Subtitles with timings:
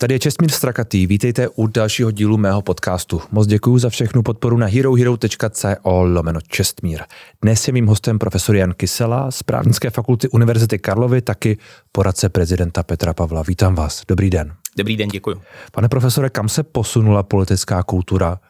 [0.00, 3.22] Tady je Čestmír Strakatý, vítejte u dalšího dílu mého podcastu.
[3.30, 7.00] Moc děkuji za všechnu podporu na herohero.co lomeno Čestmír.
[7.42, 11.58] Dnes je mým hostem profesor Jan Kysela z právnické fakulty Univerzity Karlovy, taky
[11.92, 13.42] poradce prezidenta Petra Pavla.
[13.42, 14.02] Vítám vás.
[14.08, 14.52] Dobrý den.
[14.76, 15.36] Dobrý den, děkuji.
[15.72, 18.40] Pane profesore, kam se posunula politická kultura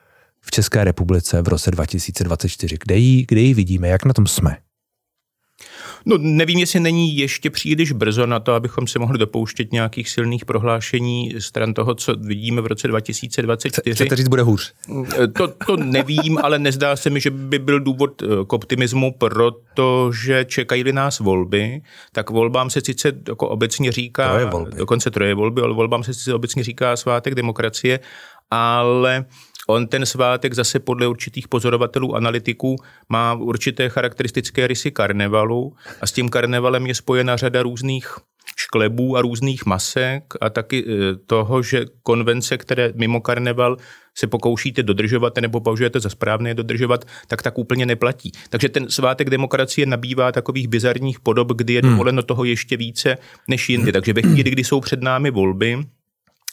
[0.40, 2.76] v České republice v roce 2024?
[2.84, 3.88] Kde ji, kde ji vidíme?
[3.88, 4.56] Jak na tom jsme?
[6.06, 10.44] No nevím, jestli není ještě příliš brzo na to, abychom se mohli dopouštět nějakých silných
[10.44, 13.94] prohlášení stran toho, co vidíme v roce 2024.
[13.94, 14.72] Chcete říct, bude hůř?
[15.36, 20.44] To, to nevím, ale nezdá se mi, že by byl důvod eh, k optimismu, protože
[20.44, 24.76] čekají nás volby, tak volbám se sice jako obecně říká, troje volby.
[24.76, 28.00] dokonce troje volby, ale volbám se sice obecně říká svátek demokracie,
[28.50, 29.24] ale
[29.70, 32.76] On ten svátek zase podle určitých pozorovatelů, analytiků
[33.08, 38.16] má určité charakteristické rysy karnevalu a s tím karnevalem je spojena řada různých
[38.56, 43.76] šklebů a různých masek a taky e, toho, že konvence, které mimo karneval
[44.14, 48.32] se pokoušíte dodržovat nebo považujete za správné dodržovat, tak tak úplně neplatí.
[48.48, 51.90] Takže ten svátek demokracie nabývá takových bizarních podob, kdy je hmm.
[51.90, 53.16] dovoleno toho ještě více
[53.48, 53.92] než jindy.
[53.92, 55.78] Takže ve chvíli, kdy jsou před námi volby,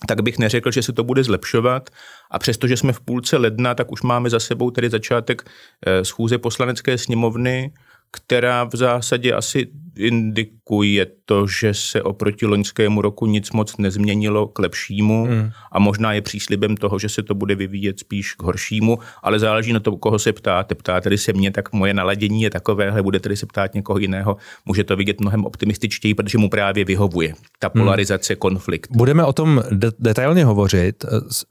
[0.06, 1.90] tak bych neřekl, že se to bude zlepšovat.
[2.32, 5.50] A přestože jsme v půlce ledna, tak už máme za sebou tedy začátek
[5.86, 7.74] eh, schůze poslanecké sněmovny,
[8.12, 9.68] která v zásadě asi
[10.00, 15.50] indikuje to, že se oproti loňskému roku nic moc nezměnilo k lepšímu hmm.
[15.72, 19.74] a možná je příslibem toho, že se to bude vyvíjet spíš k horšímu, ale záleží
[19.74, 20.76] na to, koho se ptáte.
[20.76, 24.96] Ptáte se mě, tak moje naladění je takovéhle, budete se ptát někoho jiného, může to
[24.96, 27.84] vidět mnohem optimističtěji, protože mu právě vyhovuje ta hmm.
[27.84, 28.40] polarizace, hmm.
[28.40, 28.92] konflikt.
[28.92, 31.06] Budeme o tom de- detailně hovořit.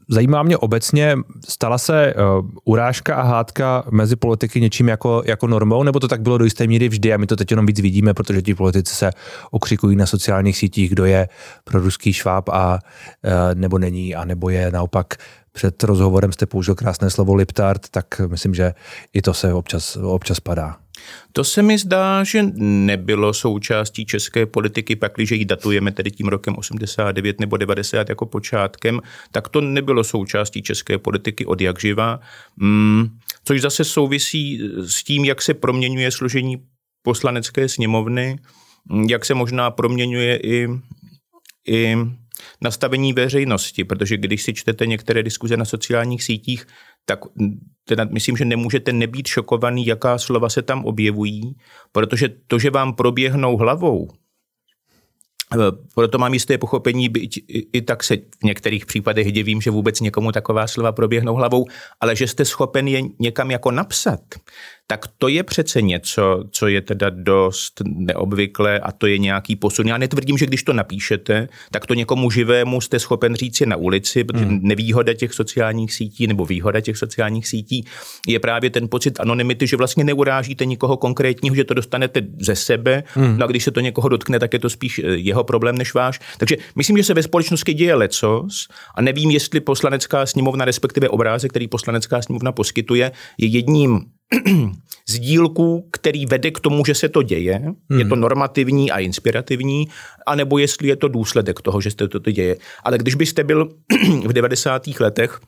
[0.08, 1.16] Zajímá mě obecně,
[1.48, 6.20] stala se uh, urážka a hádka mezi politiky něčím jako, jako normou, nebo to tak
[6.22, 8.94] bylo do jisté míry vždy a my to teď jenom víc vidíme, protože ti politici
[8.94, 9.10] se
[9.50, 11.28] okřikují na sociálních sítích, kdo je
[11.64, 12.78] pro ruský šváb a
[13.24, 15.14] e, nebo není, a nebo je naopak
[15.56, 18.74] před rozhovorem jste použil krásné slovo liptard, tak myslím, že
[19.12, 20.76] i to se občas, občas padá.
[21.32, 26.54] To se mi zdá, že nebylo součástí české politiky, pakliže ji datujeme tedy tím rokem
[26.56, 29.00] 89 nebo 90 jako počátkem,
[29.32, 32.20] tak to nebylo součástí české politiky od jak živa,
[32.56, 33.08] mm,
[33.44, 36.56] což zase souvisí s tím, jak se proměňuje složení
[37.06, 38.39] poslanecké sněmovny,
[39.09, 40.69] jak se možná proměňuje i,
[41.69, 41.97] i
[42.61, 46.67] nastavení veřejnosti, protože když si čtete některé diskuze na sociálních sítích,
[47.05, 47.19] tak
[47.84, 51.55] teda myslím, že nemůžete nebýt šokovaný, jaká slova se tam objevují,
[51.93, 54.11] protože to, že vám proběhnou hlavou,
[55.55, 55.59] Eh,
[55.94, 60.00] proto mám jisté pochopení, byť i, i tak se v některých případech divím, že vůbec
[60.00, 61.65] někomu taková slova proběhnou hlavou,
[62.00, 64.21] ale že jste schopen je někam jako napsat,
[64.86, 69.88] tak to je přece něco, co je teda dost neobvyklé a to je nějaký posun.
[69.88, 73.76] Já netvrdím, že když to napíšete, tak to někomu živému jste schopen říct je na
[73.76, 74.60] ulici, protože hmm.
[74.62, 77.84] nevýhoda těch sociálních sítí nebo výhoda těch sociálních sítí
[78.26, 83.02] je právě ten pocit anonymity, že vlastně neurážíte nikoho konkrétního, že to dostanete ze sebe,
[83.14, 83.38] hmm.
[83.38, 85.94] no a když se to někoho dotkne, tak je to spíš eh, jeho problém než
[85.94, 86.20] váš.
[86.38, 91.50] Takže myslím, že se ve společnosti děje lecos a nevím, jestli poslanecká sněmovna, respektive obrázek,
[91.50, 94.00] který poslanecká sněmovna poskytuje, je jedním
[95.09, 97.98] z dílků, který vede k tomu, že se to děje, hmm.
[97.98, 99.88] je to normativní a inspirativní,
[100.26, 102.56] anebo jestli je to důsledek toho, že se to, to děje.
[102.82, 103.69] Ale když byste byl
[104.25, 104.82] v 90.
[105.00, 105.41] letech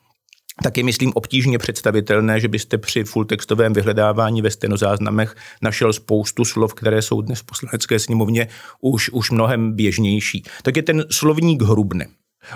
[0.63, 6.73] tak je, myslím, obtížně představitelné, že byste při fulltextovém vyhledávání ve stenozáznamech našel spoustu slov,
[6.73, 8.47] které jsou dnes v poslanecké sněmovně
[8.81, 10.43] už, už mnohem běžnější.
[10.63, 12.07] Tak je ten slovník hrubne.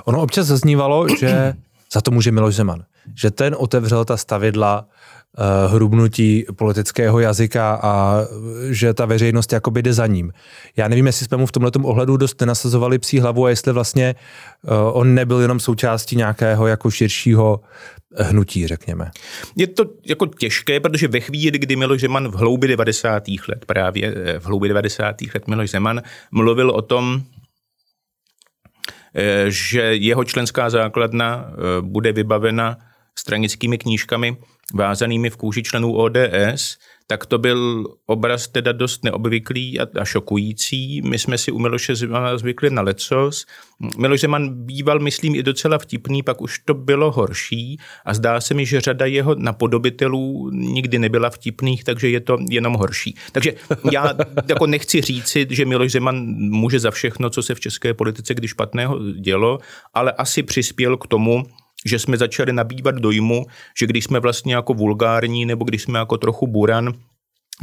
[0.06, 1.54] Ono občas zaznívalo, že
[1.94, 2.84] za to může Miloš Zeman.
[3.16, 4.88] Že ten otevřel ta stavidla
[5.68, 8.22] hrubnutí politického jazyka a
[8.70, 10.34] že ta veřejnost jakoby jde za ním.
[10.78, 14.16] Já nevím, jestli jsme mu v tomhle ohledu dost nenasazovali psí hlavu a jestli vlastně
[14.64, 17.62] uh, on nebyl jenom součástí nějakého jako širšího
[18.18, 19.12] hnutí, řekněme.
[19.56, 23.24] Je to jako těžké, protože ve chvíli, kdy Miloš Zeman v hloubi 90.
[23.48, 25.16] let, právě eh, v hloubi 90.
[25.34, 26.02] let Miloš Zeman
[26.32, 27.22] mluvil o tom,
[29.48, 32.78] že jeho členská základna bude vybavena
[33.16, 34.38] stranickými knížkami
[34.74, 36.78] vázanými v kůži členů ODS,
[37.08, 41.02] tak to byl obraz teda dost neobvyklý a, a šokující.
[41.02, 43.46] My jsme si u Miloše Zemana zvykli na lecos.
[43.98, 48.54] Miloš Zeman býval, myslím, i docela vtipný, pak už to bylo horší a zdá se
[48.54, 53.16] mi, že řada jeho napodobitelů nikdy nebyla vtipných, takže je to jenom horší.
[53.32, 53.54] Takže
[53.92, 54.14] já
[54.48, 58.48] jako nechci říci, že Miloš Zeman může za všechno, co se v české politice kdy
[58.48, 59.60] špatného dělo,
[59.94, 61.44] ale asi přispěl k tomu,
[61.86, 63.46] že jsme začali nabývat dojmu,
[63.78, 66.94] že když jsme vlastně jako vulgární nebo když jsme jako trochu buran,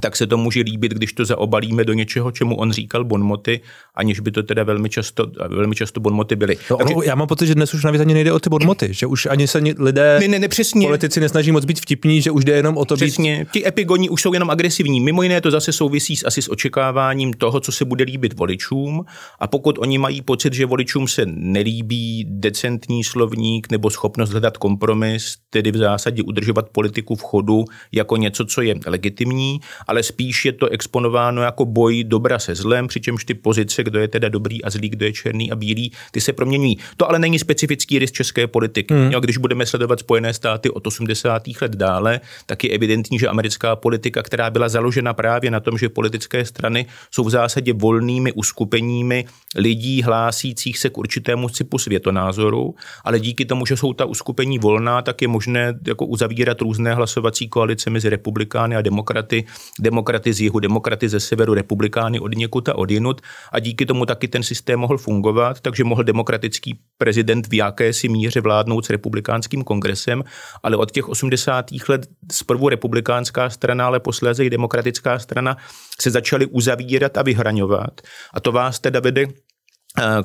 [0.00, 3.60] tak se to může líbit, když to zaobalíme do něčeho, čemu on říkal bonmoty,
[3.94, 6.56] aniž by to teda velmi často, velmi často bonmoty byly.
[6.70, 9.06] No, Takže, já mám pocit, že dnes už navíc ani nejde o ty bonmoty, že
[9.06, 10.86] už ani se lidé, ne, ne, ne, přesně.
[10.86, 13.38] politici nesnaží moc být vtipní, že už jde jenom o to přesně.
[13.38, 13.50] být...
[13.52, 15.00] Ti epigoní už jsou jenom agresivní.
[15.00, 19.04] Mimo jiné to zase souvisí s, asi s očekáváním toho, co se bude líbit voličům
[19.40, 25.36] a pokud oni mají pocit, že voličům se nelíbí decentní slovník nebo schopnost hledat kompromis,
[25.50, 29.60] tedy v zásadě udržovat politiku v chodu jako něco, co je legitimní,
[29.90, 34.08] ale spíš je to exponováno jako boj dobra se zlem, přičemž ty pozice, kdo je
[34.08, 36.78] teda dobrý a zlý, kdo je černý a bílý, ty se proměňují.
[36.96, 38.94] To ale není specifický rys české politiky.
[38.94, 39.12] Hmm.
[39.12, 41.42] Jo, když budeme sledovat Spojené státy od 80.
[41.62, 45.88] let dále, tak je evidentní, že americká politika, která byla založena právě na tom, že
[45.88, 49.24] politické strany jsou v zásadě volnými uskupeními
[49.56, 55.02] lidí hlásících se k určitému typu světonázoru, ale díky tomu, že jsou ta uskupení volná,
[55.02, 59.44] tak je možné jako uzavírat různé hlasovací koalice mezi republikány a demokraty,
[59.80, 63.20] demokraty z jihu, demokraty ze severu, republikány od někud a od jinut
[63.52, 68.40] a díky tomu taky ten systém mohl fungovat, takže mohl demokratický prezident v jakési míře
[68.40, 70.24] vládnout s republikánským kongresem,
[70.62, 71.66] ale od těch 80.
[71.88, 75.56] let zprvu republikánská strana, ale posléze i demokratická strana
[76.00, 78.00] se začaly uzavírat a vyhraňovat.
[78.34, 79.26] A to vás teda vede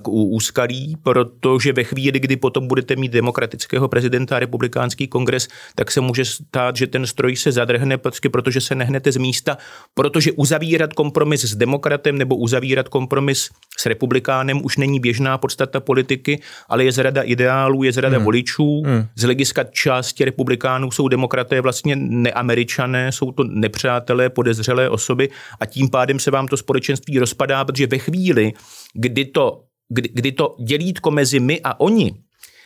[0.02, 5.92] k úskalí, protože ve chvíli, kdy potom budete mít demokratického prezidenta a republikánský kongres, tak
[5.92, 9.58] se může stát, že ten stroj se zadrhne, prostě protože se nehnete z místa,
[9.94, 16.42] protože uzavírat kompromis s demokratem nebo uzavírat kompromis s republikánem už není běžná podstata politiky,
[16.70, 18.26] ale je zrada ideálů, je zrada hmm.
[18.26, 18.84] voličů.
[18.86, 19.06] Hmm.
[19.16, 25.30] Z hlediska části republikánů jsou demokraté vlastně neameričané, jsou to nepřátelé, podezřelé osoby
[25.60, 28.54] a tím pádem se vám to společenství rozpadá, protože ve chvíli,
[28.96, 32.14] kdy to, kdy, kdy to dělítko mezi my a oni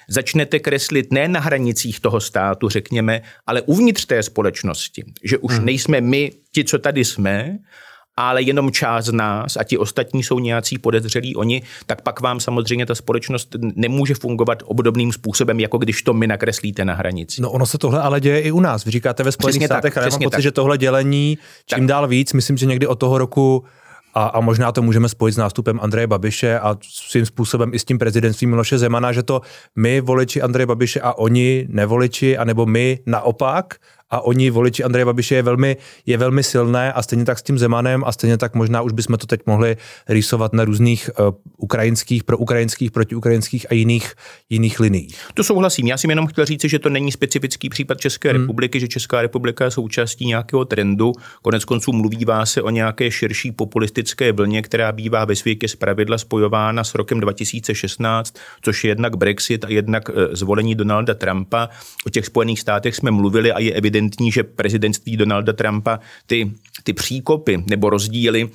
[0.09, 5.65] začnete kreslit ne na hranicích toho státu, řekněme, ale uvnitř té společnosti, že už hmm.
[5.65, 7.59] nejsme my ti, co tady jsme,
[8.17, 12.39] ale jenom část z nás a ti ostatní jsou nějací podezřelí oni, tak pak vám
[12.39, 17.41] samozřejmě ta společnost nemůže fungovat obdobným způsobem, jako když to my nakreslíte na hranici.
[17.41, 18.85] No ono se tohle ale děje i u nás.
[18.85, 20.41] Vy říkáte ve Spojených státech, ale já mám pocit, tak.
[20.41, 21.87] že tohle dělení čím tak.
[21.87, 23.65] dál víc, myslím, že někdy od toho roku
[24.13, 27.85] a, a možná to můžeme spojit s nástupem Andreje Babiše a svým způsobem i s
[27.85, 29.41] tím prezidentstvím Miloše Zemana, že to
[29.75, 33.75] my voliči Andreje Babiše a oni nevoliči, anebo my naopak,
[34.09, 37.59] a oni voliči Andreje Babiše je velmi, je velmi silné a stejně tak s tím
[37.59, 39.77] Zemanem a stejně tak možná už bychom to teď mohli
[40.09, 44.13] rýsovat na různých uh, ukrajinských, proukrajinských, protiukrajinských a jiných,
[44.49, 45.17] jiných liniích.
[45.33, 45.87] To souhlasím.
[45.87, 48.41] Já jsem jenom chtěl říct, že to není specifický případ České hmm.
[48.41, 51.11] republiky, že Česká republika je součástí nějakého trendu.
[51.41, 56.83] Konec konců mluvívá se o nějaké širší populistické vlně, která bývá ve světě zpravidla spojována
[56.83, 61.69] s rokem 2016, což je jednak Brexit a jednak eh, zvolení Donalda Trumpa.
[62.07, 66.51] O těch Spojených státech jsme mluvili a je evidentní, evidentní, že prezidentství Donalda Trumpa ty,
[66.83, 68.49] ty příkopy nebo rozdíly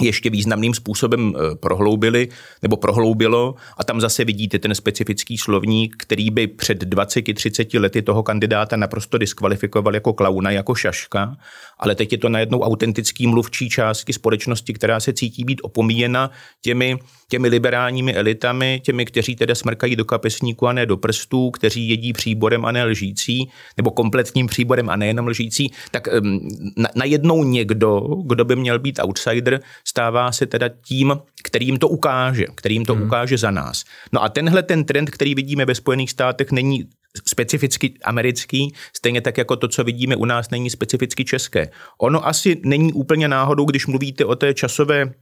[0.00, 2.28] ještě významným způsobem eh, prohloubili
[2.62, 3.54] nebo prohloubilo.
[3.78, 9.18] A tam zase vidíte ten specifický slovník, který by před 20-30 lety toho kandidáta naprosto
[9.18, 11.36] diskvalifikoval jako klauna, jako šaška,
[11.82, 16.30] ale teď je to najednou autentický mluvčí části společnosti, která se cítí být opomíjena
[16.60, 16.98] těmi
[17.32, 22.12] těmi liberálními elitami, těmi, kteří teda smrkají do kapesníku a ne do prstů, kteří jedí
[22.12, 26.08] příborem a ne lžící, nebo kompletním příborem a nejenom lžící, tak
[26.76, 32.46] na, najednou někdo, kdo by měl být outsider, stává se teda tím, kterým to ukáže,
[32.54, 33.02] kterým to hmm.
[33.02, 33.84] ukáže za nás.
[34.12, 36.84] No a tenhle ten trend, který vidíme ve Spojených státech, není
[37.26, 41.70] specificky americký, stejně tak jako to, co vidíme u nás, není specificky české.
[41.98, 45.14] Ono asi není úplně náhodou, když mluvíte o té časové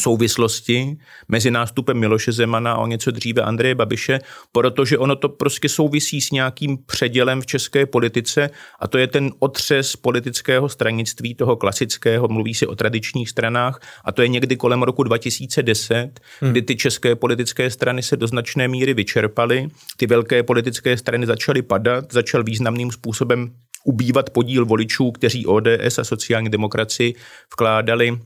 [0.00, 0.96] souvislosti
[1.28, 4.18] mezi nástupem Miloše Zemana a o něco dříve Andreje Babiše,
[4.52, 9.30] protože ono to prostě souvisí s nějakým předělem v české politice a to je ten
[9.38, 14.82] otřes politického stranictví, toho klasického, mluví se o tradičních stranách a to je někdy kolem
[14.82, 16.50] roku 2010, hmm.
[16.50, 21.62] kdy ty české politické strany se do značné míry vyčerpaly, ty velké politické strany začaly
[21.62, 23.50] padat, začal významným způsobem
[23.84, 27.14] ubývat podíl voličů, kteří ODS a sociální demokracii
[27.52, 28.18] vkládali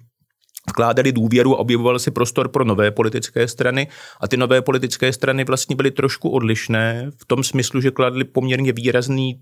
[0.69, 3.89] vkládali důvěru a objevoval se prostor pro nové politické strany.
[4.21, 8.73] A ty nové politické strany vlastně byly trošku odlišné v tom smyslu, že kladly poměrně
[8.73, 9.41] výrazný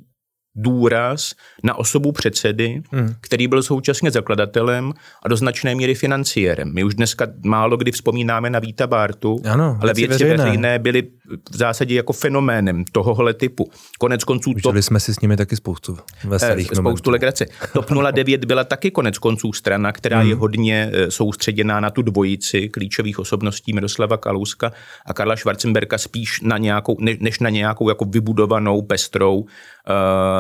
[0.55, 1.33] důraz
[1.65, 3.15] na osobu předsedy, hmm.
[3.21, 4.93] který byl současně zakladatelem
[5.23, 6.75] a do značné míry financiérem.
[6.75, 10.37] My už dneska málo kdy vzpomínáme na Víta Bártu, ano, ale věci veřejné.
[10.37, 11.03] veřejné byly
[11.51, 13.71] v zásadě jako fenoménem tohohle typu.
[13.99, 14.83] Konec konců Užili to...
[14.83, 17.47] jsme si s nimi taky spoustu veselých eh, Spoustu legrace.
[17.73, 20.29] TOP 09 byla taky konec konců strana, která hmm.
[20.29, 24.73] je hodně eh, soustředěná na tu dvojici klíčových osobností Miroslava Kalouska
[25.07, 29.47] a Karla Schwarzenberga spíš na nějakou, než na nějakou jako vybudovanou, pestrou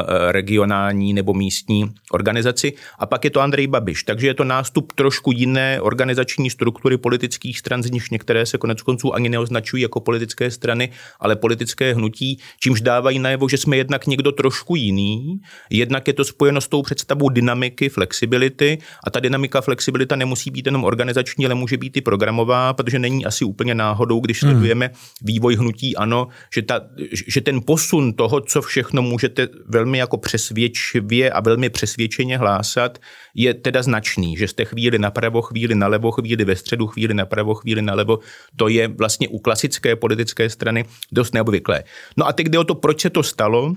[0.08, 2.72] Eh, regionální nebo místní organizaci.
[2.98, 4.02] A pak je to Andrej Babiš.
[4.02, 8.82] Takže je to nástup trošku jiné organizační struktury politických stran, z nich některé se konec
[8.82, 10.90] konců ani neoznačují jako politické strany,
[11.20, 15.40] ale politické hnutí, čímž dávají najevo, že jsme jednak někdo trošku jiný,
[15.70, 20.66] jednak je to spojeno s tou představou dynamiky, flexibility a ta dynamika, flexibilita nemusí být
[20.66, 24.52] jenom organizační, ale může být i programová, protože není asi úplně náhodou, když hmm.
[24.52, 24.90] sledujeme
[25.22, 26.80] vývoj hnutí ano, že, ta,
[27.26, 32.98] že ten posun toho, co všechno může můžete velmi jako přesvědčivě a velmi přesvědčeně hlásat,
[33.34, 37.82] je teda značný, že jste chvíli napravo, chvíli nalevo, chvíli ve středu, chvíli napravo, chvíli
[37.82, 38.18] nalevo.
[38.56, 41.84] To je vlastně u klasické politické strany dost neobvyklé.
[42.16, 43.74] No a teď jde o to, proč se to stalo,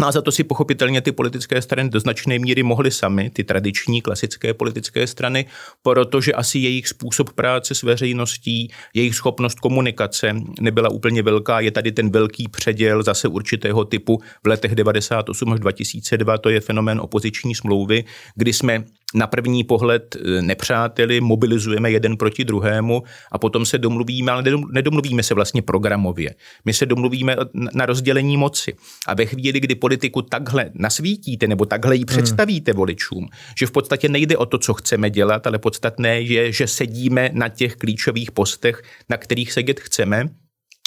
[0.00, 3.44] No a za to si pochopitelně ty politické strany do značné míry mohly sami, ty
[3.44, 5.46] tradiční klasické politické strany,
[5.82, 11.60] protože asi jejich způsob práce s veřejností, jejich schopnost komunikace nebyla úplně velká.
[11.60, 16.60] Je tady ten velký předěl zase určitého typu v letech 98 až 2002, to je
[16.60, 18.84] fenomén opoziční smlouvy, kdy jsme
[19.14, 25.22] na první pohled e, nepřáteli, mobilizujeme jeden proti druhému a potom se domluvíme, ale nedomluvíme
[25.22, 26.34] se vlastně programově.
[26.64, 27.36] My se domluvíme
[27.74, 28.76] na rozdělení moci.
[29.06, 32.06] A ve chvíli, kdy politiku takhle nasvítíte nebo takhle ji hmm.
[32.06, 32.76] představíte hmm.
[32.76, 37.30] voličům, že v podstatě nejde o to, co chceme dělat, ale podstatné je, že sedíme
[37.32, 40.24] na těch klíčových postech, na kterých sedět chceme,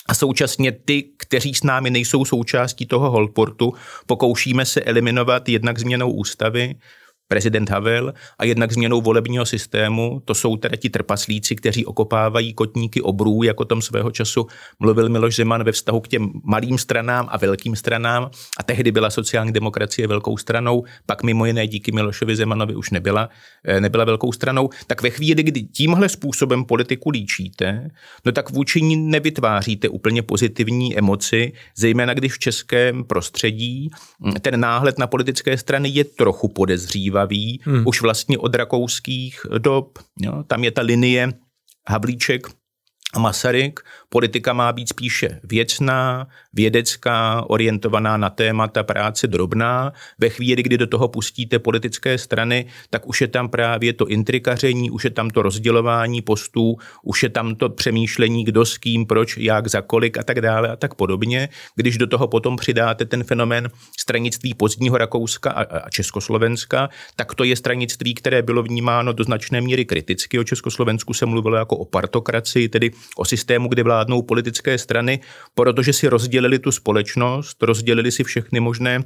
[0.08, 3.74] a současně ty, kteří s námi nejsou součástí toho holportu,
[4.06, 6.76] pokoušíme se eliminovat jednak změnou ústavy,
[7.32, 10.22] prezident Havel a jednak změnou volebního systému.
[10.26, 14.48] To jsou teda ti trpaslíci, kteří okopávají kotníky obrů, jako tom svého času
[14.80, 18.30] mluvil Miloš Zeman ve vztahu k těm malým stranám a velkým stranám.
[18.58, 23.30] A tehdy byla sociální demokracie velkou stranou, pak mimo jiné díky Milošovi Zemanovi už nebyla,
[23.66, 24.70] eh, nebyla velkou stranou.
[24.88, 27.90] Tak ve chvíli, kdy tímhle způsobem politiku líčíte,
[28.26, 34.60] no tak vůči ní nevytváříte úplně pozitivní emoci, zejména když v českém prostředí hm, ten
[34.60, 37.88] náhled na politické strany je trochu podezřívá zajímavý hmm.
[37.88, 40.00] už vlastně od rakouských dob.
[40.22, 40.44] Jo.
[40.48, 41.34] Tam je ta linie
[41.88, 42.48] Havlíček
[43.14, 43.80] a Masaryk.
[44.14, 49.94] Politika má být spíše věcná, vědecká, orientovaná na témata práce drobná.
[50.20, 54.92] Ve chvíli, kdy do toho pustíte politické strany, tak už je tam právě to intrikaření,
[54.92, 59.38] už je tam to rozdělování postů, už je tam to přemýšlení, kdo s kým, proč,
[59.38, 61.50] jak, za kolik a tak dále a tak podobně.
[61.76, 67.56] Když do toho potom přidáte ten fenomén stranictví pozdního Rakouska a, Československa, tak to je
[67.56, 70.40] stranictví, které bylo vnímáno do značné míry kriticky.
[70.40, 75.20] O Československu se mluvilo jako o partokracii, tedy o systému, kde vládnou politické strany,
[75.54, 79.04] protože si rozdělili tu společnost, rozdělili si všechny možné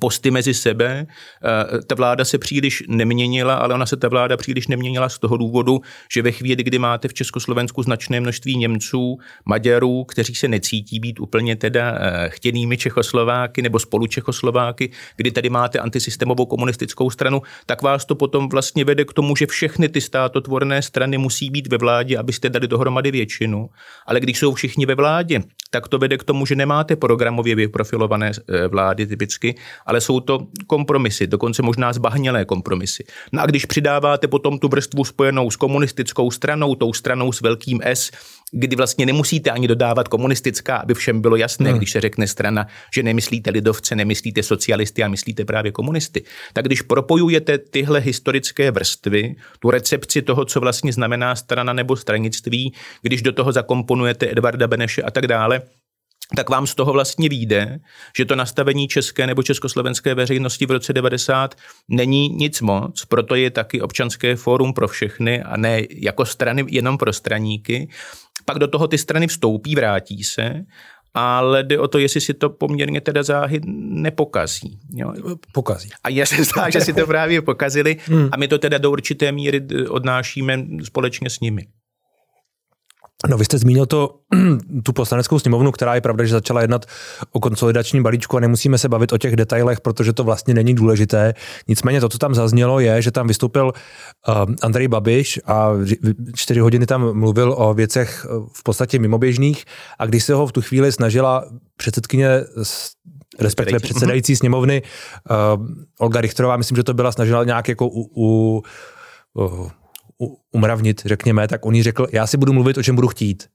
[0.00, 1.06] posty mezi sebe.
[1.06, 5.36] Eh, ta vláda se příliš neměnila, ale ona se ta vláda příliš neměnila z toho
[5.36, 5.80] důvodu,
[6.12, 11.20] že ve chvíli, kdy máte v Československu značné množství Němců, Maďarů, kteří se necítí být
[11.20, 17.82] úplně teda eh, chtěnými Čechoslováky nebo spolu Čechoslováky, kdy tady máte antisystémovou komunistickou stranu, tak
[17.82, 21.78] vás to potom vlastně vede k tomu, že všechny ty státotvorné strany musí být ve
[21.78, 23.68] vládě, abyste dali dohromady většinu.
[24.06, 25.40] Ale když jsou všichni ve vládě,
[25.70, 29.54] tak to vede k tomu, že nemáte programově vyprofilované eh, vlády typicky,
[29.86, 33.04] ale jsou to kompromisy, dokonce možná zbahnělé kompromisy.
[33.32, 37.80] No a když přidáváte potom tu vrstvu spojenou s komunistickou stranou, tou stranou s velkým
[37.84, 38.10] S,
[38.50, 41.78] kdy vlastně nemusíte ani dodávat komunistická, aby všem bylo jasné, hmm.
[41.78, 46.24] když se řekne strana, že nemyslíte lidovce, nemyslíte socialisty a myslíte právě komunisty.
[46.52, 52.72] Tak když propojujete tyhle historické vrstvy, tu recepci toho, co vlastně znamená strana nebo stranictví,
[53.02, 55.55] když do toho zakomponujete Edvarda Beneše a tak dále,
[56.36, 57.78] tak vám z toho vlastně vyjde,
[58.16, 61.54] že to nastavení české nebo československé veřejnosti v roce 90
[61.88, 66.98] není nic moc, proto je taky občanské fórum pro všechny a ne jako strany jenom
[66.98, 67.88] pro straníky.
[68.44, 70.64] Pak do toho ty strany vstoupí, vrátí se
[71.18, 74.78] ale jde o to, jestli si to poměrně teda záhy nepokazí.
[74.94, 75.12] Jo.
[75.52, 75.88] Pokazí.
[76.04, 78.28] A je se zdá, že si to právě pokazili hmm.
[78.32, 81.66] a my to teda do určité míry odnášíme společně s nimi.
[83.28, 84.14] No vy jste zmínil to,
[84.82, 86.86] tu poslaneckou sněmovnu, která je pravda, že začala jednat
[87.32, 91.34] o konsolidačním balíčku a nemusíme se bavit o těch detailech, protože to vlastně není důležité.
[91.68, 93.72] Nicméně to, co tam zaznělo, je, že tam vystoupil
[94.28, 95.70] uh, Andrej Babiš a
[96.34, 99.64] čtyři hodiny tam mluvil o věcech uh, v podstatě mimoběžných.
[99.98, 101.44] A když se ho v tu chvíli snažila
[101.76, 102.28] předsedkyně
[103.38, 104.36] respektive předsedající.
[104.36, 104.82] sněmovny
[105.30, 105.66] uh,
[105.98, 108.62] Olga Richterová, myslím, že to byla, snažila nějak jako u, u,
[109.38, 109.70] u
[110.52, 113.48] umravnit, řekněme, tak on jí řekl, já si budu mluvit, o čem budu chtít.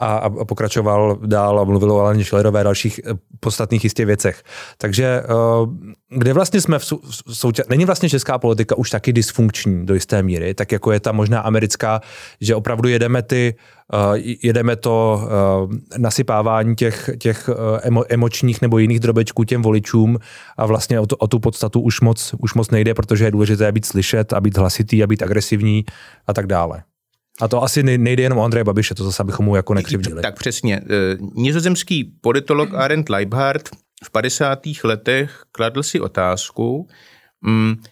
[0.00, 4.42] A, a pokračoval dál a mluvil o Aleně Schillerové a dalších eh, podstatných jistě věcech.
[4.78, 5.22] Takže
[6.08, 6.96] kde vlastně jsme v, sou,
[7.30, 11.12] souča- Není vlastně česká politika už taky dysfunkční do jisté míry, tak jako je ta
[11.12, 12.00] možná americká,
[12.40, 13.54] že opravdu jedeme ty
[14.42, 15.22] jedeme to
[15.98, 17.50] nasypávání těch, těch
[17.82, 20.18] emo, emočních nebo jiných drobečků těm voličům
[20.56, 23.72] a vlastně o, to, o tu podstatu už moc, už moc nejde, protože je důležité
[23.72, 25.84] být slyšet a být hlasitý a být agresivní
[26.26, 26.82] a tak dále.
[27.40, 30.22] A to asi nejde jenom o Andreje Babiše, to zase bychom mu jako nekřivdili.
[30.22, 30.76] Tak přesně.
[30.76, 30.82] E,
[31.34, 33.68] nizozemský politolog Arendt Leibhardt
[34.04, 34.60] v 50.
[34.84, 36.88] letech kladl si otázku,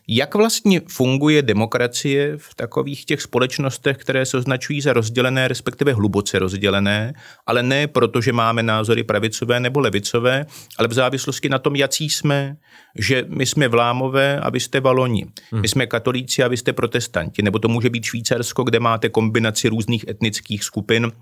[0.09, 6.39] jak vlastně funguje demokracie v takových těch společnostech, které se označují za rozdělené, respektive hluboce
[6.39, 7.15] rozdělené,
[7.47, 10.47] ale ne proto, že máme názory pravicové nebo levicové,
[10.79, 12.57] ale v závislosti na tom, jaký jsme,
[12.99, 15.61] že my jsme vlámové a vy jste valoni, hmm.
[15.61, 19.69] my jsme katolíci a vy jste protestanti, nebo to může být Švýcarsko, kde máte kombinaci
[19.69, 21.13] různých etnických skupin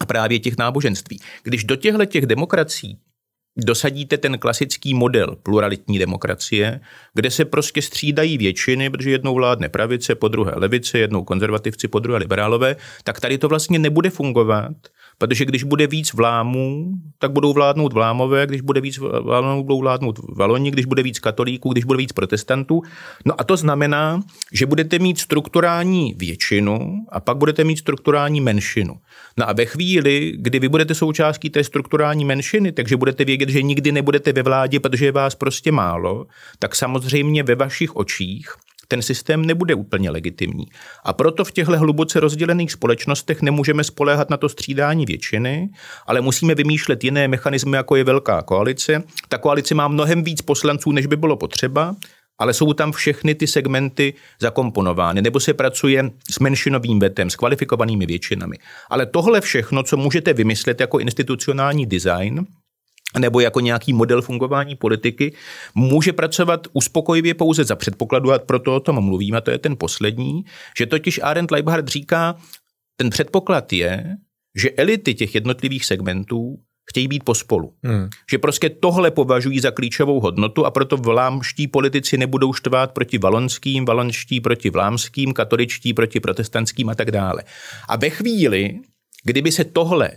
[0.00, 1.20] a právě těch náboženství.
[1.42, 2.98] Když do těchto těch demokracií
[3.58, 6.80] dosadíte ten klasický model pluralitní demokracie,
[7.14, 11.98] kde se prostě střídají většiny, protože jednou vládne pravice, po druhé levice, jednou konzervativci, po
[11.98, 14.72] druhé liberálové, tak tady to vlastně nebude fungovat,
[15.18, 20.18] Protože když bude víc vlámů, tak budou vládnout vlámové, když bude víc vlámů, budou vládnout
[20.36, 22.82] valoni, když bude víc katolíků, když bude víc protestantů.
[23.24, 24.22] No a to znamená,
[24.52, 28.94] že budete mít strukturální většinu a pak budete mít strukturální menšinu.
[29.38, 33.62] No a ve chvíli, kdy vy budete součástí té strukturální menšiny, takže budete vědět, že
[33.62, 36.26] nikdy nebudete ve vládě, protože je vás prostě málo,
[36.58, 38.48] tak samozřejmě ve vašich očích
[38.88, 40.66] ten systém nebude úplně legitimní.
[41.04, 45.68] A proto v těchto hluboce rozdělených společnostech nemůžeme spoléhat na to střídání většiny,
[46.06, 49.02] ale musíme vymýšlet jiné mechanismy, jako je velká koalice.
[49.28, 51.96] Ta koalice má mnohem víc poslanců, než by bylo potřeba,
[52.38, 58.06] ale jsou tam všechny ty segmenty zakomponovány, nebo se pracuje s menšinovým vetem, s kvalifikovanými
[58.06, 58.56] většinami.
[58.90, 62.46] Ale tohle všechno, co můžete vymyslet jako institucionální design,
[63.18, 65.34] nebo jako nějaký model fungování politiky,
[65.74, 69.76] může pracovat uspokojivě pouze za předpokladu, a proto o tom mluvím, a to je ten
[69.76, 70.44] poslední,
[70.78, 72.36] že totiž Arendt Leibhardt říká,
[72.96, 74.16] ten předpoklad je,
[74.56, 76.58] že elity těch jednotlivých segmentů
[76.90, 77.74] chtějí být pospolu.
[77.84, 78.08] Hmm.
[78.30, 83.84] Že prostě tohle považují za klíčovou hodnotu a proto vlámští politici nebudou štvát proti valonským,
[83.84, 87.44] valonští proti vlámským, katoličtí proti protestantským a tak dále.
[87.88, 88.80] A ve chvíli,
[89.24, 90.10] kdyby se tohle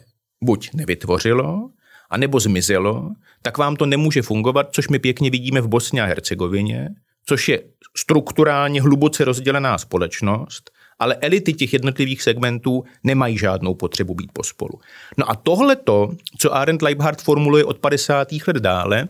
[0.44, 1.70] buď nevytvořilo,
[2.12, 3.10] anebo zmizelo,
[3.42, 6.90] tak vám to nemůže fungovat, což my pěkně vidíme v Bosně a Hercegovině,
[7.26, 7.62] což je
[7.98, 14.80] strukturálně hluboce rozdělená společnost, ale elity těch jednotlivých segmentů nemají žádnou potřebu být pospolu.
[15.18, 18.28] No a tohle to, co Arendt Leibhardt formuluje od 50.
[18.48, 19.08] let dále,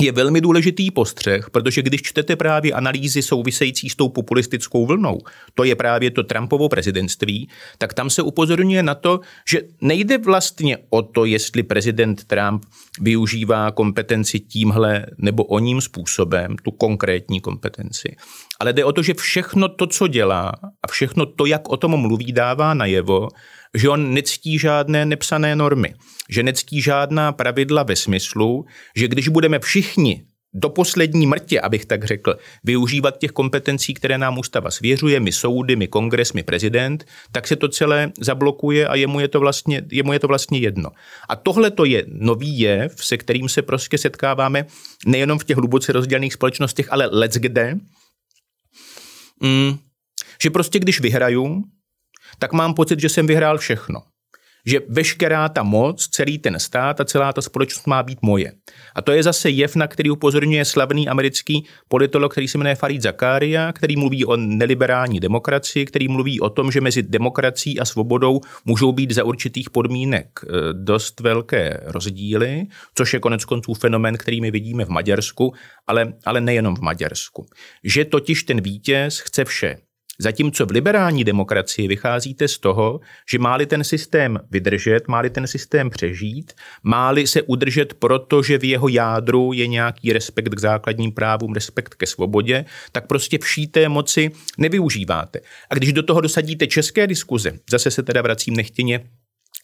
[0.00, 5.18] je velmi důležitý postřeh, protože když čtete právě analýzy související s tou populistickou vlnou,
[5.54, 10.78] to je právě to Trumpovo prezidentství, tak tam se upozorňuje na to, že nejde vlastně
[10.90, 12.64] o to, jestli prezident Trump
[13.00, 18.16] využívá kompetenci tímhle nebo oním způsobem, tu konkrétní kompetenci,
[18.62, 21.96] ale jde o to, že všechno to, co dělá a všechno to, jak o tom
[21.96, 23.28] mluví, dává najevo,
[23.74, 25.94] že on nectí žádné nepsané normy,
[26.30, 28.64] že nectí žádná pravidla ve smyslu,
[28.96, 34.38] že když budeme všichni do poslední mrtě, abych tak řekl, využívat těch kompetencí, které nám
[34.38, 39.20] ústava svěřuje, my soudy, my kongres, my prezident, tak se to celé zablokuje a jemu
[39.20, 40.90] je to vlastně, jemu je to vlastně jedno.
[41.28, 44.66] A tohle to je nový jev, se kterým se prostě setkáváme
[45.06, 47.78] nejenom v těch hluboce rozdělených společnostech, ale let's kde.
[49.42, 49.78] Mm,
[50.42, 51.64] že prostě když vyhraju,
[52.38, 54.02] tak mám pocit, že jsem vyhrál všechno.
[54.66, 58.52] Že veškerá ta moc, celý ten stát a celá ta společnost má být moje.
[58.94, 63.02] A to je zase jev, na který upozorňuje slavný americký politolog, který se jmenuje Farid
[63.02, 68.40] Zakaria, který mluví o neliberální demokracii, který mluví o tom, že mezi demokracií a svobodou
[68.64, 74.40] můžou být za určitých podmínek e, dost velké rozdíly, což je konec konců fenomén, který
[74.40, 75.52] my vidíme v Maďarsku,
[75.86, 77.46] ale, ale nejenom v Maďarsku.
[77.84, 79.76] Že totiž ten vítěz chce vše
[80.22, 85.90] Zatímco v liberální demokracii vycházíte z toho, že máli ten systém vydržet, máli ten systém
[85.90, 91.54] přežít, máli se udržet proto, že v jeho jádru je nějaký respekt k základním právům,
[91.54, 95.40] respekt ke svobodě, tak prostě vší té moci nevyužíváte.
[95.70, 99.00] A když do toho dosadíte české diskuze, zase se teda vracím nechtěně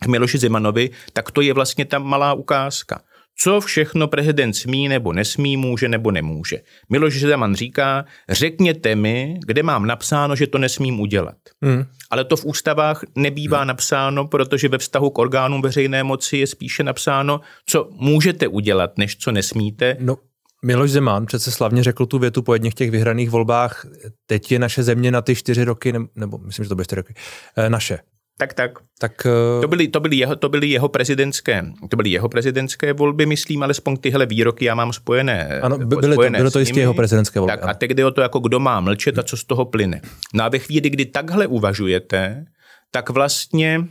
[0.02, 3.00] k Miloši Zemanovi, tak to je vlastně ta malá ukázka
[3.40, 6.58] co všechno prezident smí nebo nesmí, může nebo nemůže.
[6.90, 11.36] Miloš Zeman říká, řekněte mi, kde mám napsáno, že to nesmím udělat.
[11.62, 11.84] Hmm.
[12.10, 13.68] Ale to v ústavách nebývá hmm.
[13.68, 19.16] napsáno, protože ve vztahu k orgánům veřejné moci je spíše napsáno, co můžete udělat, než
[19.16, 19.96] co nesmíte.
[20.00, 20.16] No.
[20.64, 23.86] Miloš Zeman přece slavně řekl tu větu po jedných těch vyhraných volbách,
[24.26, 27.14] teď je naše země na ty čtyři roky, nebo myslím, že to bude čtyři roky,
[27.56, 27.98] eh, naše.
[28.40, 28.70] Tak, tak.
[28.98, 29.60] tak uh...
[29.60, 33.62] to, byly, to, byly jeho, to, byly jeho prezidentské, to byly jeho prezidentské volby, myslím,
[33.62, 35.60] alespoň tyhle výroky já mám spojené.
[35.60, 37.52] Ano, byly spojené to, bylo to jistě jeho prezidentské volby.
[37.52, 40.00] Tak, a teď jde o to, jako kdo má mlčet a co z toho plyne.
[40.34, 42.44] No a ve chvíli, kdy takhle uvažujete,
[42.90, 43.84] tak vlastně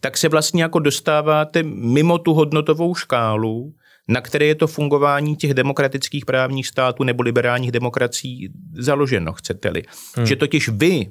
[0.00, 3.74] tak se vlastně jako dostáváte mimo tu hodnotovou škálu,
[4.08, 9.82] na které je to fungování těch demokratických právních států nebo liberálních demokracií založeno, chcete-li.
[10.16, 10.26] Hmm.
[10.26, 11.06] Že totiž vy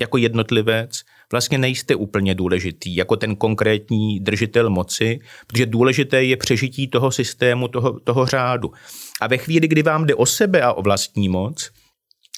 [0.00, 1.00] jako jednotlivec
[1.32, 7.68] vlastně nejste úplně důležitý, jako ten konkrétní držitel moci, protože důležité je přežití toho systému,
[7.68, 8.72] toho, toho řádu.
[9.20, 11.70] A ve chvíli, kdy vám jde o sebe a o vlastní moc,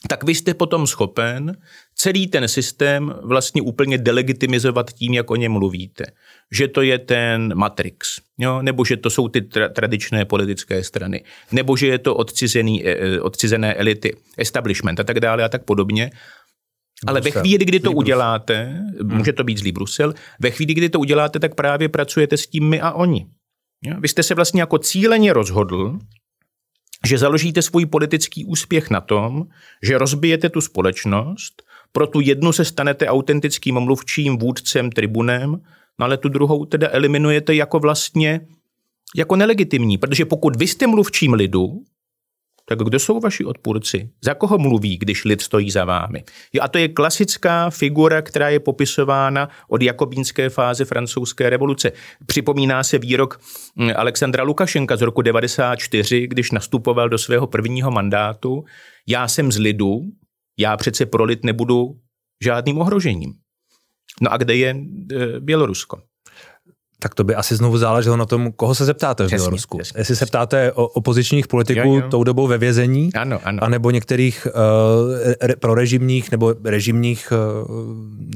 [0.08, 1.56] tak vy jste potom schopen
[1.94, 6.04] celý ten systém vlastně úplně delegitimizovat tím, jak o něm mluvíte.
[6.52, 8.62] Že to je ten Matrix, jo?
[8.62, 13.20] nebo že to jsou ty tra- tradičné politické strany, nebo že je to odcizený, e,
[13.20, 16.10] odcizené elity, establishment a tak dále a tak podobně.
[17.06, 17.42] Ale Brusel.
[17.42, 18.64] ve chvíli, kdy to uděláte,
[19.00, 19.16] hmm.
[19.16, 22.68] může to být zlý Brusel, ve chvíli, kdy to uděláte, tak právě pracujete s tím
[22.68, 23.26] my a oni.
[24.00, 25.98] Vy jste se vlastně jako cíleně rozhodl,
[27.06, 29.44] že založíte svůj politický úspěch na tom,
[29.82, 35.50] že rozbijete tu společnost, pro tu jednu se stanete autentickým mluvčím, vůdcem, tribunem,
[35.98, 38.40] no ale tu druhou teda eliminujete jako vlastně
[39.16, 41.84] jako nelegitimní, protože pokud vy jste mluvčím lidu,
[42.68, 44.10] tak kdo jsou vaši odpůrci?
[44.24, 46.24] Za koho mluví, když lid stojí za vámi?
[46.52, 51.92] Jo, a to je klasická figura, která je popisována od jakobínské fáze francouzské revoluce.
[52.26, 53.40] Připomíná se výrok
[53.76, 58.64] hm, Alexandra Lukašenka z roku 94, když nastupoval do svého prvního mandátu.
[59.08, 60.00] Já jsem z lidu,
[60.58, 61.96] já přece pro lid nebudu
[62.44, 63.32] žádným ohrožením.
[64.20, 66.02] No a kde je e, Bělorusko?
[66.98, 69.78] Tak to by asi znovu záleželo na tom, koho se zeptáte v Bělorusku.
[69.96, 72.08] Jestli se ptáte o opozičních politiků jo, jo.
[72.08, 73.64] tou dobou ve vězení, ano, ano.
[73.64, 77.68] anebo některých uh, re, prorežimních nebo režimních, uh,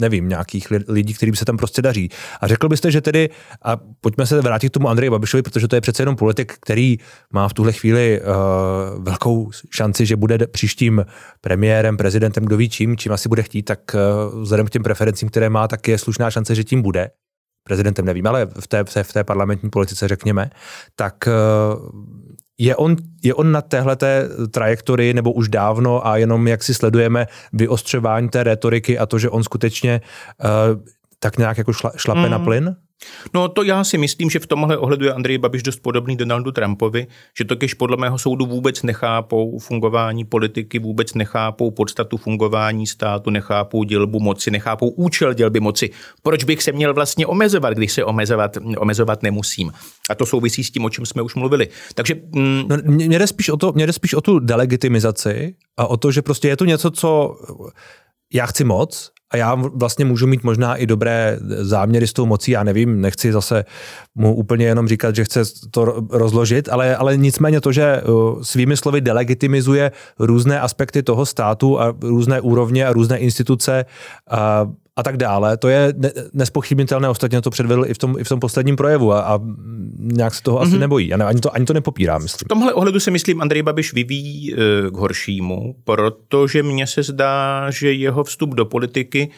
[0.01, 2.09] nevím, nějakých lidí, kterým se tam prostě daří.
[2.40, 3.31] A řekl byste, že tedy,
[3.62, 6.96] a pojďme se vrátit k tomu Andreji Babišovi, protože to je přece jenom politik, který
[7.33, 11.05] má v tuhle chvíli uh, velkou šanci, že bude příštím
[11.40, 15.29] premiérem, prezidentem, kdo ví čím, čím asi bude chtít, tak uh, vzhledem k těm preferencím,
[15.29, 17.11] které má, tak je slušná šance, že tím bude
[17.70, 20.50] prezidentem nevím, ale v té, v té parlamentní politice řekněme,
[20.96, 21.30] tak eh,
[22.59, 23.96] je on, je on na téhle
[24.50, 29.30] trajektorii nebo už dávno a jenom jak si sledujeme vyostřování té retoriky a to, že
[29.30, 30.83] on skutečně uh,
[31.18, 32.30] tak nějak jako šla, šlape mm.
[32.30, 32.76] na plyn?
[33.34, 36.52] No to já si myslím, že v tomhle ohledu je Andrej Babiš dost podobný Donaldu
[36.52, 37.06] Trumpovi,
[37.38, 43.84] že totiž podle mého soudu vůbec nechápou fungování politiky, vůbec nechápou podstatu fungování státu, nechápou
[43.84, 45.90] dělbu moci, nechápou účel dělby moci.
[46.22, 49.72] Proč bych se měl vlastně omezovat, když se omezovat, omezovat nemusím?
[50.10, 51.68] A to souvisí s tím, o čem jsme už mluvili.
[51.94, 52.14] Takže...
[52.34, 55.96] Mm, no, mě, jde spíš o to, mě jde spíš o tu delegitimizaci a o
[55.96, 57.36] to, že prostě je to něco, co
[58.32, 62.50] já chci moc a já vlastně můžu mít možná i dobré záměry s tou mocí,
[62.50, 63.64] já nevím, nechci zase
[64.14, 68.76] mu úplně jenom říkat, že chce to rozložit, ale, ale nicméně to, že uh, svými
[68.76, 73.84] slovy delegitimizuje různé aspekty toho státu a různé úrovně a různé instituce
[74.30, 75.94] a, a tak dále, to je
[76.32, 79.40] nespochybnitelné, ostatně to předvedl i v tom, i v tom posledním projevu a, a
[79.98, 80.62] nějak se toho mm-hmm.
[80.62, 80.80] asi mhm.
[80.80, 81.14] nebojí.
[81.14, 82.46] A ani to, ani to nepopírá, myslím.
[82.46, 84.56] V tomhle ohledu si myslím, Andrej Babiš vyvíjí e,
[84.90, 89.30] k horšímu, protože mně se zdá, že jeho vstup do politiky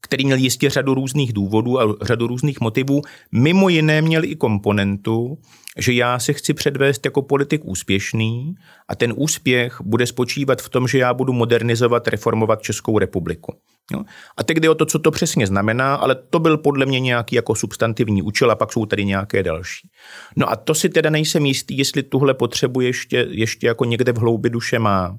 [0.00, 3.02] který měl jistě řadu různých důvodů a řadu různých motivů.
[3.32, 5.38] Mimo jiné měl i komponentu,
[5.78, 8.54] že já se chci předvést jako politik úspěšný
[8.88, 13.54] a ten úspěch bude spočívat v tom, že já budu modernizovat, reformovat Českou republiku.
[13.92, 14.04] Jo?
[14.36, 17.36] A teď jde o to, co to přesně znamená, ale to byl podle mě nějaký
[17.36, 19.88] jako substantivní účel a pak jsou tady nějaké další.
[20.36, 24.18] No a to si teda nejsem jistý, jestli tuhle potřebu ještě, ještě jako někde v
[24.18, 25.18] hloubi duše má.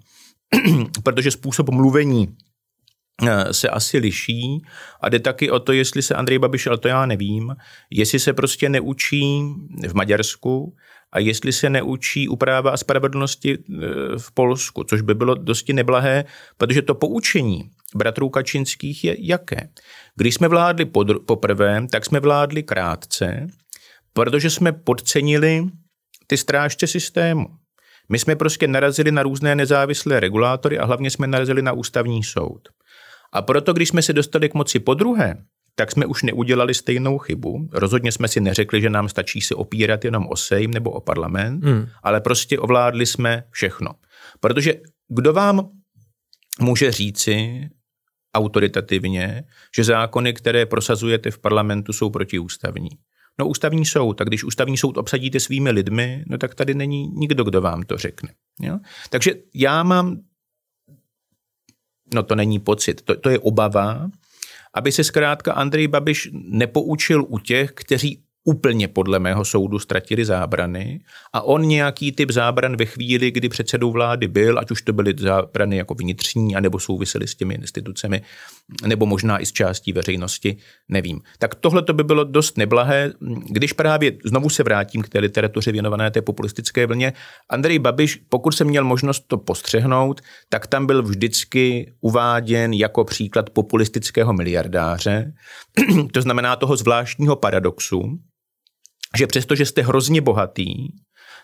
[1.03, 2.36] Protože způsob mluvení
[3.27, 4.62] Eh, se asi liší
[5.01, 7.55] a jde taky o to, jestli se Andrej Babiš, ale to já nevím,
[7.89, 9.41] jestli se prostě neučí
[9.88, 10.75] v Maďarsku
[11.12, 13.76] a jestli se neučí u práva a spravedlnosti eh,
[14.17, 16.26] v Polsku, což by bylo dosti neblahé,
[16.58, 19.69] protože to poučení bratrů Kačinských je jaké?
[20.15, 20.86] Když jsme vládli
[21.26, 23.48] poprvé, tak jsme vládli krátce,
[24.13, 25.65] protože jsme podcenili
[26.28, 27.45] ty strážce systému.
[28.10, 32.69] My jsme prostě narazili na různé nezávislé regulátory a hlavně jsme narazili na ústavní soud.
[33.34, 35.36] A proto, když jsme se dostali k moci po druhé,
[35.80, 37.70] tak jsme už neudělali stejnou chybu.
[37.72, 41.63] Rozhodně jsme si neřekli, že nám stačí se opírat jenom o Sejm nebo o parlament,
[41.63, 41.88] hmm.
[42.04, 43.92] ale prostě ovládli jsme všechno.
[44.39, 44.74] Protože
[45.08, 45.70] kdo vám
[46.60, 47.70] může říci
[48.36, 49.44] autoritativně,
[49.76, 52.89] že zákony, které prosazujete v parlamentu, jsou protiústavní?
[53.39, 54.13] No ústavní soud.
[54.13, 57.98] Tak když ústavní soud obsadíte svými lidmi, no tak tady není nikdo, kdo vám to
[57.98, 58.30] řekne.
[58.62, 58.80] Jo?
[59.10, 60.20] Takže já mám
[62.13, 64.10] no to není pocit, to, to je obava
[64.73, 70.99] aby se zkrátka Andrej Babiš nepoučil u těch, kteří úplně podle mého soudu ztratili zábrany
[71.34, 75.13] a on nějaký typ zábran ve chvíli, kdy předsedou vlády byl, ať už to byly
[75.17, 78.21] zábrany jako vnitřní, anebo souvisely s těmi institucemi,
[78.86, 80.58] nebo možná i s částí veřejnosti,
[80.89, 81.21] nevím.
[81.39, 83.13] Tak tohle to by bylo dost neblahé,
[83.49, 87.13] když právě znovu se vrátím k té literatuře věnované té populistické vlně.
[87.49, 93.49] Andrej Babiš, pokud jsem měl možnost to postřehnout, tak tam byl vždycky uváděn jako příklad
[93.49, 95.34] populistického miliardáře,
[96.13, 98.19] to znamená toho zvláštního paradoxu,
[99.17, 100.74] že přestože jste hrozně bohatý,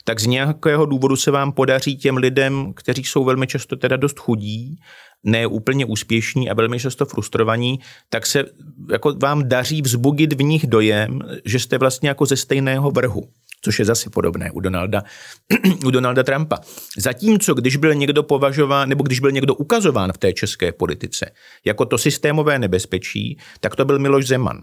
[0.03, 4.19] tak z nějakého důvodu se vám podaří těm lidem, kteří jsou velmi často teda dost
[4.19, 4.79] chudí,
[5.23, 8.43] ne úplně úspěšní a velmi často frustrovaní, tak se
[8.91, 13.29] jako vám daří vzbudit v nich dojem, že jste vlastně jako ze stejného vrhu
[13.65, 15.03] což je zase podobné u Donalda,
[15.85, 16.59] u Donalda Trumpa.
[16.97, 21.31] Zatímco, když byl někdo považován, nebo když byl někdo ukazován v té české politice
[21.65, 24.61] jako to systémové nebezpečí, tak to byl Miloš Zeman.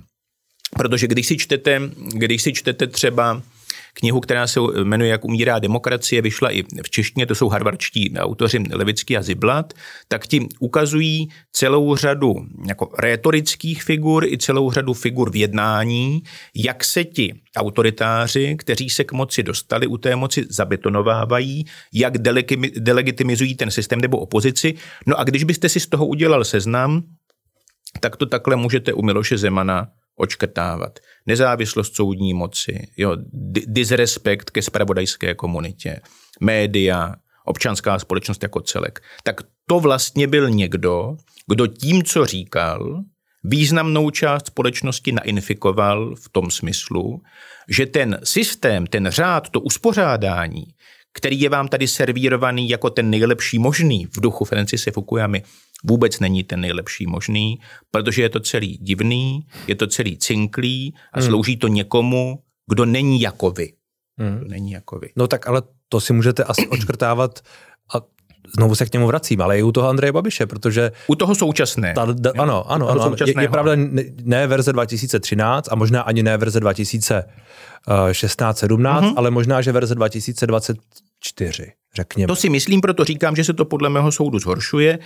[0.76, 1.80] Protože když si čtete,
[2.14, 3.42] když si čtete třeba
[3.94, 8.58] knihu, která se jmenuje Jak umírá demokracie, vyšla i v češtině, to jsou harvardští autoři
[8.70, 9.72] Levický a Ziblat,
[10.08, 12.34] tak ti ukazují celou řadu
[12.68, 16.22] jako retorických figur i celou řadu figur v jednání,
[16.56, 22.18] jak se ti autoritáři, kteří se k moci dostali, u té moci zabetonovávají, jak
[22.78, 24.74] delegitimizují ten systém nebo opozici.
[25.06, 27.02] No a když byste si z toho udělal seznam,
[28.00, 29.88] tak to takhle můžete u Miloše Zemana
[30.22, 30.98] očkrtávat.
[31.26, 33.16] Nezávislost soudní moci, jo,
[33.66, 36.00] disrespekt ke spravodajské komunitě,
[36.40, 39.00] média, občanská společnost jako celek.
[39.22, 41.16] Tak to vlastně byl někdo,
[41.48, 43.02] kdo tím, co říkal,
[43.44, 47.22] významnou část společnosti nainfikoval v tom smyslu,
[47.68, 50.64] že ten systém, ten řád, to uspořádání,
[51.12, 55.42] který je vám tady servírovaný jako ten nejlepší možný v duchu Francise Fukuyamy,
[55.84, 57.58] vůbec není ten nejlepší možný,
[57.90, 61.28] protože je to celý divný, je to celý cinklý a hmm.
[61.28, 62.38] slouží to někomu,
[62.70, 63.72] kdo není jako vy.
[64.18, 64.38] Hmm.
[64.38, 65.10] Kdo není jako vy.
[65.16, 67.40] No tak ale to si můžete asi očkrtávat
[67.94, 68.00] a
[68.56, 70.92] znovu se k němu vracím, ale i u toho Andreje Babiše, protože...
[71.06, 71.94] U toho současné.
[71.94, 73.14] Ta, da, ano, ano, ano.
[73.26, 77.24] Je, je pravda, ne, ne verze 2013 a možná ani ne verze 2016-17,
[77.88, 79.14] mm-hmm.
[79.16, 82.26] ale možná, že verze 2024 řekněme.
[82.26, 84.98] To si myslím, proto říkám, že se to podle mého soudu zhoršuje.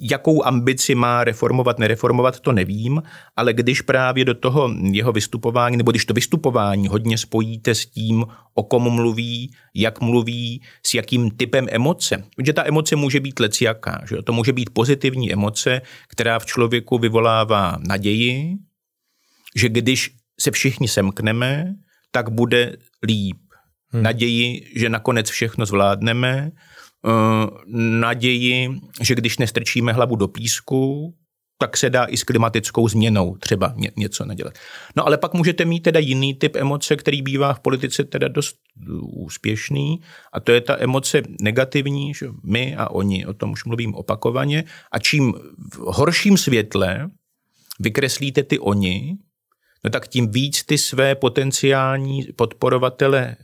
[0.00, 3.02] Jakou ambici má reformovat, nereformovat, to nevím,
[3.36, 8.24] ale když právě do toho jeho vystupování, nebo když to vystupování hodně spojíte s tím,
[8.54, 12.24] o kom mluví, jak mluví, s jakým typem emoce.
[12.36, 14.22] Protože ta emoce může být leciaká, že?
[14.22, 18.56] to může být pozitivní emoce, která v člověku vyvolává naději,
[19.56, 21.74] že když se všichni semkneme,
[22.10, 23.36] tak bude líp
[23.92, 24.02] hmm.
[24.02, 26.50] naději, že nakonec všechno zvládneme,
[27.06, 27.10] eh,
[27.98, 31.14] naději, že když nestrčíme hlavu do písku,
[31.62, 34.58] tak se dá i s klimatickou změnou třeba něco nedělat.
[34.96, 38.56] No ale pak můžete mít teda jiný typ emoce, který bývá v politice teda dost
[39.02, 40.00] úspěšný
[40.32, 44.64] a to je ta emoce negativní, že my a oni, o tom už mluvím opakovaně
[44.92, 45.32] a čím
[45.72, 47.10] v horším světle
[47.80, 49.16] vykreslíte ty oni,
[49.84, 53.36] no tak tím víc ty své potenciální podporovatele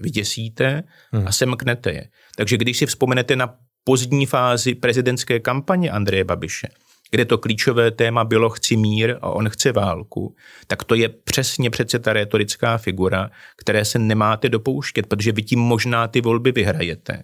[0.00, 1.26] vyděsíte hmm.
[1.26, 2.08] a semknete je.
[2.36, 3.54] Takže když si vzpomenete na
[3.84, 6.68] pozdní fázi prezidentské kampaně Andreje Babiše,
[7.10, 10.34] kde to klíčové téma bylo chci mír a on chce válku,
[10.66, 15.58] tak to je přesně přece ta retorická figura, které se nemáte dopouštět, protože vy tím
[15.58, 17.22] možná ty volby vyhrajete.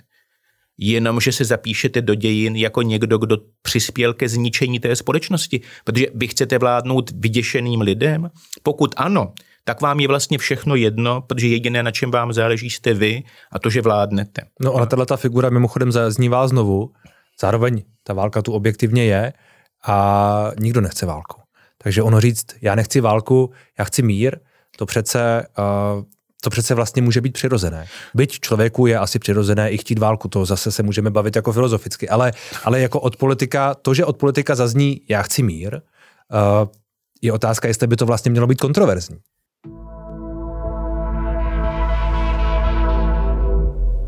[0.79, 6.07] Jenom, že se zapíšete do dějin jako někdo, kdo přispěl ke zničení té společnosti, protože
[6.15, 8.31] vy chcete vládnout vyděšeným lidem.
[8.63, 9.33] Pokud ano,
[9.69, 13.59] tak vám je vlastně všechno jedno, protože jediné, na čem vám záleží, jste vy a
[13.59, 14.43] to, že vládnete.
[14.61, 16.91] No ale tahle ta figura mimochodem zaznívá znovu.
[17.41, 19.33] Zároveň ta válka tu objektivně je
[19.87, 21.41] a nikdo nechce válku.
[21.83, 24.37] Takže ono říct, já nechci válku, já chci mír,
[24.77, 26.03] to přece, uh,
[26.43, 27.87] to přece vlastně může být přirozené.
[28.15, 32.09] Byť člověku je asi přirozené i chtít válku, to zase se můžeme bavit jako filozoficky,
[32.09, 32.33] ale,
[32.65, 36.69] ale jako od politika, to, že od politika zazní já chci mír, uh,
[37.23, 39.17] je otázka, jestli by to vlastně mělo být kontroverzní.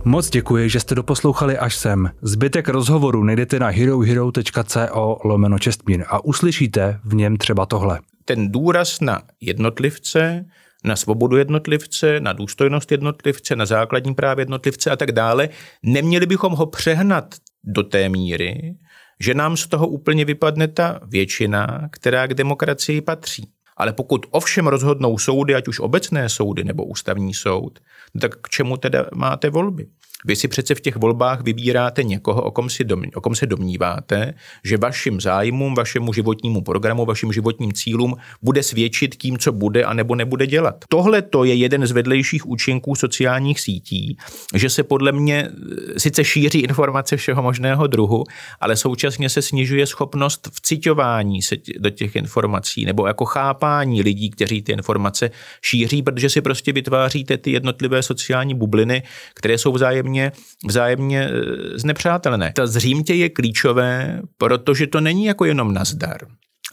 [0.08, 2.10] Moc děkuji, že jste doposlouchali až sem.
[2.22, 8.00] Zbytek rozhovoru najdete na herohero.co lomeno čestmír a uslyšíte v něm třeba tohle.
[8.24, 10.44] Ten důraz na jednotlivce,
[10.84, 15.48] na svobodu jednotlivce, na důstojnost jednotlivce, na základní práv jednotlivce a tak dále,
[15.82, 18.74] neměli bychom ho přehnat do té míry,
[19.20, 23.50] že nám z toho úplně vypadne ta většina, která k demokracii patří.
[23.78, 27.78] Ale pokud ovšem rozhodnou soudy, ať už obecné soudy nebo ústavní soud,
[28.20, 29.86] tak k čemu teda máte volby?
[30.24, 33.46] Vy si přece v těch volbách vybíráte někoho, o kom, si dom, o kom se
[33.46, 39.84] domníváte, že vašim zájmům, vašemu životnímu programu, vašim životním cílům bude svědčit tím, co bude
[39.84, 40.74] a nebo nebude dělat.
[40.88, 44.16] Tohle to je jeden z vedlejších účinků sociálních sítí,
[44.54, 45.48] že se podle mě
[45.96, 48.24] e, sice šíří informace všeho možného druhu,
[48.60, 54.62] ale současně se snižuje schopnost vcitování se do těch informací nebo jako chápání lidí, kteří
[54.62, 55.30] ty informace
[55.62, 59.02] šíří, protože si prostě vytváříte ty jednotlivé sociální bubliny,
[59.34, 60.32] které jsou vzájemně vzájemně,
[60.68, 62.52] vzájemně e, znepřátelné.
[62.56, 66.18] Ta zřímtě je klíčové, protože to není jako jenom nazdar,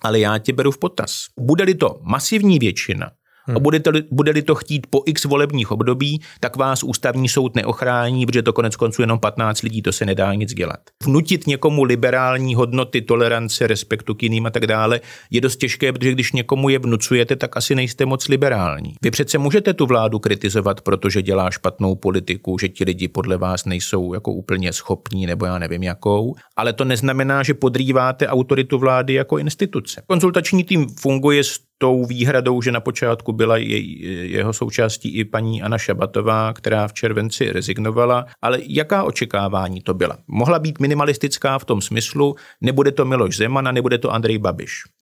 [0.01, 1.25] ale já tě beru v potaz.
[1.39, 3.11] Bude-li to masivní většina,
[3.47, 3.57] Hmm.
[3.57, 8.41] A budete-li, bude-li to chtít po x volebních období, tak vás ústavní soud neochrání, protože
[8.41, 10.79] to konec konců jenom 15 lidí, to se nedá nic dělat.
[11.03, 16.11] Vnutit někomu liberální hodnoty, tolerance, respektu k jiným a tak dále je dost těžké, protože
[16.11, 18.95] když někomu je vnucujete, tak asi nejste moc liberální.
[19.01, 23.65] Vy přece můžete tu vládu kritizovat, protože dělá špatnou politiku, že ti lidi podle vás
[23.65, 29.13] nejsou jako úplně schopní nebo já nevím jakou, ale to neznamená, že podrýváte autoritu vlády
[29.13, 30.01] jako instituce.
[30.07, 31.43] Konzultační tým funguje
[31.77, 33.99] tou výhradou, že na počátku byla jej,
[34.31, 40.17] jeho součástí i paní Anna Šabatová, která v červenci rezignovala, ale jaká očekávání to byla?
[40.27, 44.83] Mohla být minimalistická v tom smyslu, nebude to Miloš Zeman a nebude to Andrej Babiš.